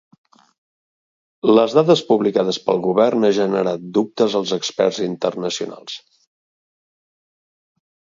Les 1.57 1.73
dades 1.79 1.99
publicades 2.07 2.57
pel 2.69 2.81
govern 2.85 3.27
ha 3.27 3.31
generat 3.39 3.83
dubtes 3.97 4.37
als 4.39 4.53
experts 4.57 5.03
internacionals. 5.09 5.99